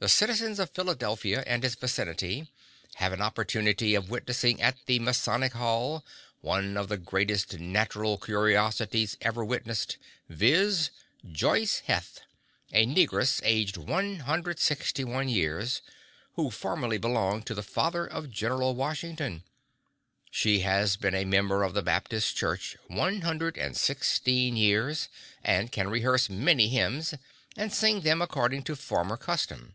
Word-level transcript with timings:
The 0.00 0.08
citizens 0.08 0.60
of 0.60 0.70
Philadelphia 0.70 1.42
and 1.44 1.64
its 1.64 1.74
vicinity 1.74 2.52
have 2.94 3.12
an 3.12 3.20
opportunity 3.20 3.96
of 3.96 4.08
witnessing 4.10 4.62
at 4.62 4.76
the 4.86 5.00
Masonic 5.00 5.54
Hall, 5.54 6.06
one 6.40 6.76
of 6.76 6.86
the 6.86 6.96
greatest 6.98 7.58
natural 7.58 8.16
curiosities 8.16 9.16
ever 9.22 9.44
witnessed, 9.44 9.96
viz: 10.28 10.92
JOYCE 11.32 11.80
HETH, 11.86 12.20
a 12.72 12.86
negress, 12.86 13.40
aged 13.42 13.76
161 13.76 15.28
years, 15.28 15.82
who 16.34 16.48
formerly 16.48 16.98
belonged 16.98 17.44
to 17.46 17.54
the 17.56 17.64
father 17.64 18.06
of 18.06 18.30
General 18.30 18.76
Washington. 18.76 19.42
She 20.30 20.60
has 20.60 20.94
been 20.96 21.16
a 21.16 21.24
member 21.24 21.64
of 21.64 21.74
the 21.74 21.82
Baptist 21.82 22.36
Church 22.36 22.76
one 22.86 23.22
hundred 23.22 23.58
and 23.58 23.76
sixteen 23.76 24.54
years, 24.56 25.08
and 25.42 25.72
can 25.72 25.90
rehearse 25.90 26.30
many 26.30 26.68
hymns, 26.68 27.14
and 27.56 27.72
sing 27.74 28.02
them 28.02 28.22
according 28.22 28.62
to 28.62 28.76
former 28.76 29.16
custom. 29.16 29.74